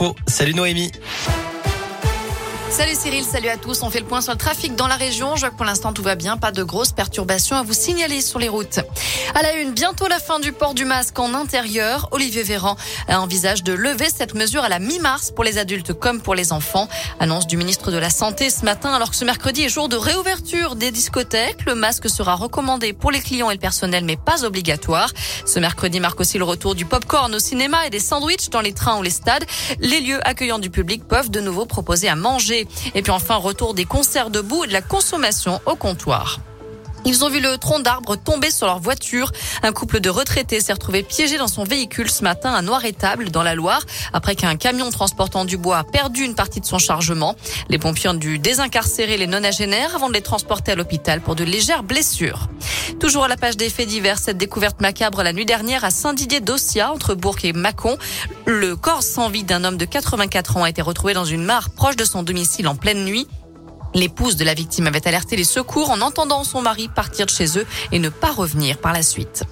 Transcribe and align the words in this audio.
Oh, 0.00 0.12
salut 0.26 0.54
Noémie. 0.54 0.90
Salut 2.76 2.96
Cyril, 2.96 3.22
salut 3.22 3.50
à 3.50 3.56
tous. 3.56 3.84
On 3.84 3.90
fait 3.90 4.00
le 4.00 4.04
point 4.04 4.20
sur 4.20 4.32
le 4.32 4.38
trafic 4.38 4.74
dans 4.74 4.88
la 4.88 4.96
région. 4.96 5.36
Je 5.36 5.42
vois 5.42 5.50
que 5.50 5.54
pour 5.54 5.64
l'instant 5.64 5.92
tout 5.92 6.02
va 6.02 6.16
bien, 6.16 6.36
pas 6.36 6.50
de 6.50 6.64
grosses 6.64 6.90
perturbations 6.90 7.54
à 7.54 7.62
vous 7.62 7.72
signaler 7.72 8.20
sur 8.20 8.40
les 8.40 8.48
routes. 8.48 8.80
À 9.36 9.42
la 9.42 9.54
une, 9.58 9.70
bientôt 9.70 10.08
la 10.08 10.18
fin 10.18 10.40
du 10.40 10.50
port 10.50 10.74
du 10.74 10.84
masque 10.84 11.16
en 11.20 11.34
intérieur. 11.34 12.08
Olivier 12.10 12.42
Véran 12.42 12.76
envisage 13.08 13.62
de 13.62 13.72
lever 13.72 14.08
cette 14.12 14.34
mesure 14.34 14.64
à 14.64 14.68
la 14.68 14.80
mi-mars 14.80 15.30
pour 15.30 15.44
les 15.44 15.58
adultes 15.58 15.92
comme 15.92 16.20
pour 16.20 16.34
les 16.34 16.52
enfants. 16.52 16.88
Annonce 17.20 17.46
du 17.46 17.56
ministre 17.56 17.92
de 17.92 17.96
la 17.96 18.10
Santé 18.10 18.50
ce 18.50 18.64
matin 18.64 18.92
alors 18.92 19.10
que 19.10 19.16
ce 19.16 19.24
mercredi 19.24 19.62
est 19.62 19.68
jour 19.68 19.88
de 19.88 19.96
réouverture 19.96 20.74
des 20.74 20.90
discothèques. 20.90 21.64
Le 21.66 21.76
masque 21.76 22.10
sera 22.10 22.34
recommandé 22.34 22.92
pour 22.92 23.12
les 23.12 23.20
clients 23.20 23.50
et 23.50 23.54
le 23.54 23.60
personnel 23.60 24.04
mais 24.04 24.16
pas 24.16 24.44
obligatoire. 24.44 25.12
Ce 25.46 25.60
mercredi 25.60 26.00
marque 26.00 26.18
aussi 26.18 26.38
le 26.38 26.44
retour 26.44 26.74
du 26.74 26.86
popcorn 26.86 27.32
au 27.36 27.38
cinéma 27.38 27.86
et 27.86 27.90
des 27.90 28.00
sandwichs 28.00 28.50
dans 28.50 28.60
les 28.60 28.72
trains 28.72 28.98
ou 28.98 29.02
les 29.04 29.10
stades. 29.10 29.44
Les 29.78 30.00
lieux 30.00 30.26
accueillants 30.26 30.58
du 30.58 30.70
public 30.70 31.06
peuvent 31.06 31.30
de 31.30 31.38
nouveau 31.38 31.66
proposer 31.66 32.08
à 32.08 32.16
manger. 32.16 32.63
Et 32.94 33.02
puis 33.02 33.12
enfin, 33.12 33.36
retour 33.36 33.74
des 33.74 33.84
concerts 33.84 34.30
debout 34.30 34.64
et 34.64 34.68
de 34.68 34.72
la 34.72 34.82
consommation 34.82 35.60
au 35.66 35.76
comptoir. 35.76 36.40
Ils 37.06 37.22
ont 37.22 37.28
vu 37.28 37.40
le 37.40 37.58
tronc 37.58 37.80
d'arbre 37.80 38.16
tomber 38.16 38.50
sur 38.50 38.66
leur 38.66 38.78
voiture. 38.78 39.30
Un 39.62 39.72
couple 39.72 40.00
de 40.00 40.08
retraités 40.08 40.60
s'est 40.60 40.72
retrouvé 40.72 41.02
piégé 41.02 41.36
dans 41.36 41.48
son 41.48 41.62
véhicule 41.62 42.10
ce 42.10 42.22
matin 42.22 42.54
à 42.54 42.62
Noir-Étable, 42.62 43.30
dans 43.30 43.42
la 43.42 43.54
Loire, 43.54 43.82
après 44.14 44.34
qu'un 44.34 44.56
camion 44.56 44.90
transportant 44.90 45.44
du 45.44 45.58
bois 45.58 45.78
a 45.78 45.84
perdu 45.84 46.24
une 46.24 46.34
partie 46.34 46.60
de 46.60 46.66
son 46.66 46.78
chargement. 46.78 47.36
Les 47.68 47.78
pompiers 47.78 48.08
ont 48.08 48.14
dû 48.14 48.38
désincarcérer 48.38 49.18
les 49.18 49.26
nonagénaires 49.26 49.94
avant 49.94 50.08
de 50.08 50.14
les 50.14 50.22
transporter 50.22 50.72
à 50.72 50.76
l'hôpital 50.76 51.20
pour 51.20 51.34
de 51.34 51.44
légères 51.44 51.82
blessures. 51.82 52.48
Toujours 53.04 53.24
à 53.24 53.28
la 53.28 53.36
page 53.36 53.58
des 53.58 53.68
faits 53.68 53.86
divers, 53.86 54.18
cette 54.18 54.38
découverte 54.38 54.80
macabre 54.80 55.22
la 55.22 55.34
nuit 55.34 55.44
dernière 55.44 55.84
à 55.84 55.90
Saint-Didier 55.90 56.40
d'Ossia, 56.40 56.90
entre 56.90 57.14
Bourg 57.14 57.36
et 57.42 57.52
Mâcon. 57.52 57.98
Le 58.46 58.76
corps 58.76 59.02
sans 59.02 59.28
vie 59.28 59.44
d'un 59.44 59.62
homme 59.64 59.76
de 59.76 59.84
84 59.84 60.56
ans 60.56 60.62
a 60.62 60.70
été 60.70 60.80
retrouvé 60.80 61.12
dans 61.12 61.26
une 61.26 61.44
mare 61.44 61.68
proche 61.68 61.96
de 61.96 62.04
son 62.06 62.22
domicile 62.22 62.66
en 62.66 62.76
pleine 62.76 63.04
nuit. 63.04 63.28
L'épouse 63.92 64.36
de 64.36 64.44
la 64.46 64.54
victime 64.54 64.86
avait 64.86 65.06
alerté 65.06 65.36
les 65.36 65.44
secours 65.44 65.90
en 65.90 66.00
entendant 66.00 66.44
son 66.44 66.62
mari 66.62 66.88
partir 66.88 67.26
de 67.26 67.30
chez 67.30 67.58
eux 67.58 67.66
et 67.92 67.98
ne 67.98 68.08
pas 68.08 68.32
revenir 68.32 68.78
par 68.78 68.94
la 68.94 69.02
suite. 69.02 69.44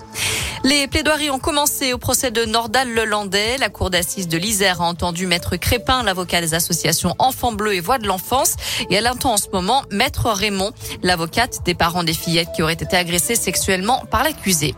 Les 0.64 0.86
plaidoiries 0.86 1.30
ont 1.30 1.40
commencé 1.40 1.92
au 1.92 1.98
procès 1.98 2.30
de 2.30 2.44
Nordal 2.44 2.88
Lelandais. 2.88 3.58
La 3.58 3.68
cour 3.68 3.90
d'assises 3.90 4.28
de 4.28 4.38
l'Isère 4.38 4.80
a 4.80 4.86
entendu 4.86 5.26
Maître 5.26 5.56
Crépin, 5.56 6.04
l'avocat 6.04 6.40
des 6.40 6.54
associations 6.54 7.16
Enfants 7.18 7.52
Bleus 7.52 7.74
et 7.74 7.80
Voix 7.80 7.98
de 7.98 8.06
l'Enfance. 8.06 8.54
Et 8.88 8.94
elle 8.94 9.08
entend 9.08 9.32
en 9.32 9.36
ce 9.38 9.48
moment 9.52 9.82
Maître 9.90 10.30
Raymond, 10.30 10.70
l'avocate 11.02 11.64
des 11.64 11.74
parents 11.74 12.04
des 12.04 12.14
fillettes 12.14 12.50
qui 12.54 12.62
auraient 12.62 12.74
été 12.74 12.96
agressées 12.96 13.34
sexuellement 13.34 14.04
par 14.10 14.22
l'accusé. 14.22 14.76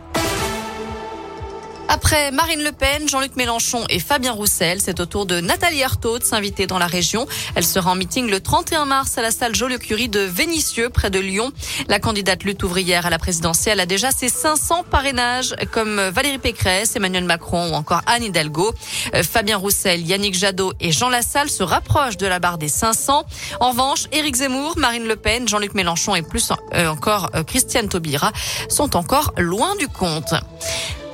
Après 1.95 2.29
Marine 2.29 2.61
Le 2.61 2.73
Pen, 2.73 3.07
Jean-Luc 3.07 3.37
Mélenchon 3.37 3.85
et 3.87 3.99
Fabien 3.99 4.33
Roussel, 4.33 4.81
c'est 4.81 4.99
au 4.99 5.05
tour 5.05 5.25
de 5.25 5.39
Nathalie 5.39 5.81
Arthaud 5.81 6.19
de 6.19 6.25
s'inviter 6.25 6.67
dans 6.67 6.77
la 6.77 6.87
région. 6.87 7.25
Elle 7.55 7.63
sera 7.63 7.91
en 7.91 7.95
meeting 7.95 8.29
le 8.29 8.41
31 8.41 8.83
mars 8.83 9.17
à 9.17 9.21
la 9.21 9.31
salle 9.31 9.55
Joliot-Curie 9.55 10.09
de 10.09 10.19
Vénissieux, 10.19 10.89
près 10.89 11.09
de 11.09 11.19
Lyon. 11.19 11.53
La 11.87 11.99
candidate 11.99 12.43
lutte 12.43 12.63
ouvrière 12.63 13.05
à 13.05 13.09
la 13.09 13.17
présidentielle 13.17 13.79
a 13.79 13.85
déjà 13.85 14.11
ses 14.11 14.27
500 14.27 14.83
parrainages, 14.91 15.55
comme 15.71 16.01
Valérie 16.09 16.37
Pécresse, 16.37 16.97
Emmanuel 16.97 17.23
Macron 17.23 17.71
ou 17.71 17.75
encore 17.75 18.01
Anne 18.07 18.23
Hidalgo. 18.23 18.73
Euh, 19.13 19.23
Fabien 19.23 19.55
Roussel, 19.55 20.05
Yannick 20.05 20.35
Jadot 20.35 20.73
et 20.81 20.91
Jean 20.91 21.07
Lassalle 21.07 21.49
se 21.49 21.63
rapprochent 21.63 22.17
de 22.17 22.27
la 22.27 22.39
barre 22.39 22.57
des 22.57 22.67
500. 22.67 23.23
En 23.61 23.69
revanche, 23.69 24.07
Éric 24.11 24.35
Zemmour, 24.35 24.77
Marine 24.77 25.07
Le 25.07 25.15
Pen, 25.15 25.47
Jean-Luc 25.47 25.73
Mélenchon 25.73 26.13
et 26.13 26.23
plus 26.23 26.51
euh, 26.73 26.89
encore 26.89 27.29
euh, 27.35 27.43
Christiane 27.43 27.87
Taubira 27.87 28.33
sont 28.67 28.97
encore 28.97 29.33
loin 29.37 29.77
du 29.77 29.87
compte. 29.87 30.33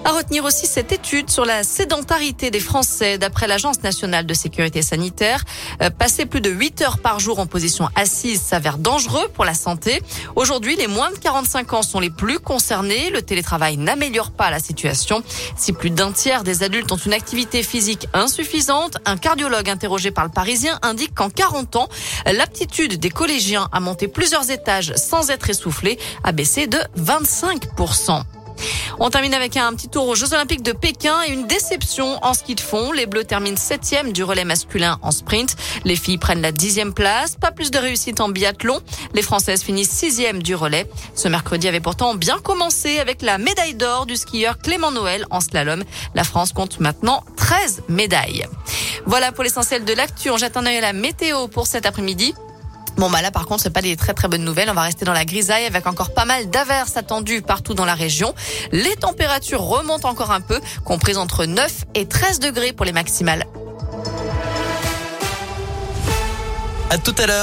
À 0.04 0.14
retenir 0.14 0.46
aussi 0.46 0.66
cette 0.66 0.92
étude 0.92 1.30
sur 1.30 1.46
la 1.46 1.64
sédentarité 1.64 2.50
des 2.50 2.60
Français. 2.60 3.20
D'après 3.20 3.46
l'Agence 3.46 3.84
nationale 3.84 4.26
de 4.26 4.34
sécurité 4.34 4.82
sanitaire, 4.82 5.44
euh, 5.80 5.92
passer 5.92 6.26
plus 6.26 6.42
de 6.42 6.50
8 6.50 6.82
heures 6.82 6.98
par 6.98 7.20
jour 7.20 7.38
en 7.38 7.46
position 7.46 7.88
assise 7.96 8.42
s'avère 8.42 8.80
dangereux 8.80 9.28
pour 9.36 9.46
la 9.46 9.54
santé. 9.54 10.02
Aujourd'hui, 10.36 10.76
les 10.76 10.88
moins 10.88 11.12
de 11.12 11.18
45 11.18 11.74
ans 11.74 11.82
sont 11.84 12.00
les 12.00 12.10
plus 12.10 12.40
concernés. 12.40 13.12
Le 13.12 13.22
télétravail 13.22 13.78
n'améliore 13.78 14.32
pas 14.32 14.50
la 14.50 14.60
situation. 14.60 15.22
Si 15.56 15.72
plus 15.72 15.92
d'un 15.92 16.12
tiers 16.12 16.44
des 16.44 16.64
adultes 16.64 16.92
ont 16.92 16.98
une 16.98 17.14
activité 17.14 17.62
physique 17.62 18.08
insuffisante, 18.14 18.98
un 19.06 19.18
cardiologue 19.18 19.70
interrogé 19.70 20.10
par 20.10 20.26
le 20.26 20.32
Parisien 20.32 20.80
indique 20.82 21.14
qu'en 21.14 21.30
40 21.30 21.76
ans, 21.76 21.90
l'aptitude 22.26 23.00
des 23.00 23.12
collégiens 23.12 23.70
à 23.72 23.80
monter 23.80 24.08
plusieurs 24.08 24.50
étages 24.50 24.94
sans 24.96 25.30
être 25.30 25.52
essoufflé 25.52 26.00
a 26.24 26.32
baissé 26.32 26.66
de 26.66 26.80
25%. 26.98 28.24
On 29.00 29.10
termine 29.10 29.34
avec 29.34 29.58
un 29.58 29.74
petit 29.74 29.90
tour 29.90 30.08
aux 30.08 30.16
Jeux 30.16 30.34
Olympiques 30.34 30.64
de 30.64 30.72
Pékin 30.72 31.16
et 31.28 31.32
une 31.32 31.48
déception 31.48 32.18
en 32.24 32.34
ski 32.34 32.56
de 32.56 32.60
fond. 32.60 32.92
Les 32.92 33.06
Bleus 33.06 33.24
terminent 33.24 33.58
septième 33.58 34.12
du 34.12 34.24
relais 34.24 34.46
masculin 34.46 35.00
en 35.02 35.12
sprint. 35.12 35.56
Les 35.86 35.96
filles 35.96 36.18
prennent 36.18 36.42
la 36.42 36.52
dixième 36.52 36.94
place. 36.94 37.36
Pas 37.36 37.52
plus 37.52 37.72
de 37.72 37.80
réussite 37.80 38.20
en 38.22 38.30
biathlon. 38.30 38.80
Les 39.14 39.22
Françaises 39.22 39.64
finissent 39.64 39.92
sixième 39.92 40.44
du 40.44 40.56
relais. 40.56 40.90
Ce 41.16 41.28
mercredi 41.28 41.68
avait 41.68 41.80
pourtant 41.80 42.16
bien 42.16 42.40
commencé 42.40 43.00
avec 43.00 43.22
la 43.22 43.38
médaille 43.38 43.76
d'or 43.76 44.06
du 44.06 44.16
skieur 44.16 44.58
Clément 44.58 44.92
Noël 44.92 45.26
en 45.30 45.40
slalom. 45.40 45.84
La 46.16 46.24
France 46.24 46.54
compte 46.54 46.80
maintenant 46.80 47.24
13 47.38 47.84
médailles. 47.90 48.46
Voilà 49.06 49.32
pour 49.32 49.44
l'essentiel 49.44 49.86
de 49.86 49.94
l'actu. 49.94 50.30
On 50.30 50.38
jette 50.38 50.58
un 50.58 50.66
œil 50.66 50.78
à 50.78 50.82
la 50.82 50.94
météo 50.94 51.48
pour 51.48 51.68
cet 51.68 51.86
après-midi. 51.86 52.34
Bon 52.98 53.10
bah 53.10 53.22
là 53.22 53.32
par 53.32 53.46
contre 53.46 53.64
c'est 53.64 53.70
pas 53.72 53.82
des 53.82 53.96
très 53.96 54.14
très 54.14 54.28
bonnes 54.28 54.44
nouvelles. 54.44 54.70
On 54.70 54.74
va 54.74 54.84
rester 54.84 55.06
dans 55.06 55.14
la 55.14 55.26
grisaille 55.26 55.66
avec 55.66 55.88
encore 55.88 56.14
pas 56.14 56.26
mal 56.26 56.50
d'averses 56.50 56.98
attendues 56.98 57.42
partout 57.42 57.74
dans 57.74 57.86
la 57.86 57.96
région. 57.96 58.34
Les 58.72 58.96
températures 58.96 59.62
remontent 59.62 60.08
encore 60.08 60.32
un 60.32 60.42
peu, 60.42 60.60
comprises 60.86 61.18
entre 61.18 61.46
9 61.46 61.86
et 61.96 62.08
13 62.08 62.40
degrés 62.40 62.74
pour 62.74 62.86
les 62.86 62.94
maximales. 62.94 63.46
À 66.90 66.98
tout 66.98 67.16
à 67.18 67.26
l'heure. 67.26 67.40